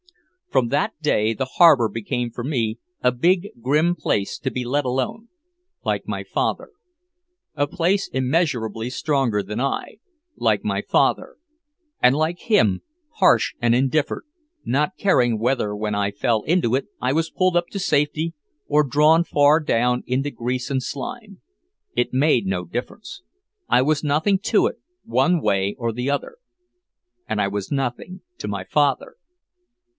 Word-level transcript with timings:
From 0.51 0.67
that 0.69 0.99
day 0.99 1.33
the 1.33 1.45
harbor 1.45 1.87
became 1.87 2.31
for 2.31 2.43
me 2.43 2.79
a 3.03 3.11
big 3.11 3.51
grim 3.61 3.95
place 3.95 4.37
to 4.39 4.49
be 4.51 4.65
let 4.65 4.83
alone 4.83 5.29
like 5.85 6.07
my 6.07 6.23
father. 6.23 6.71
A 7.55 7.67
place 7.67 8.09
immeasurably 8.09 8.89
stronger 8.89 9.43
than 9.43 9.61
I 9.61 9.99
like 10.35 10.65
my 10.65 10.81
father 10.81 11.37
and 12.01 12.17
like 12.17 12.39
him 12.39 12.81
harsh 13.17 13.53
and 13.61 13.73
indifferent, 13.75 14.25
not 14.65 14.97
caring 14.97 15.39
whether 15.39 15.73
when 15.73 15.93
I 15.95 16.11
fell 16.11 16.41
into 16.43 16.75
it 16.75 16.87
I 16.99 17.13
was 17.13 17.29
pulled 17.29 17.55
up 17.55 17.67
to 17.67 17.79
safety 17.79 18.33
or 18.67 18.83
drawn 18.83 19.23
far 19.23 19.59
down 19.61 20.03
into 20.07 20.31
grease 20.31 20.69
and 20.71 20.81
slime. 20.83 21.39
It 21.95 22.11
made 22.11 22.45
no 22.47 22.65
difference. 22.65 23.21
I 23.69 23.83
was 23.83 24.03
nothing 24.03 24.39
to 24.39 24.65
it 24.65 24.77
one 25.05 25.41
way 25.41 25.75
or 25.77 25.93
the 25.93 26.09
other. 26.09 26.37
And 27.29 27.39
I 27.39 27.47
was 27.47 27.71
nothing 27.71 28.21
to 28.39 28.47
my 28.47 28.65
father. 28.65 29.15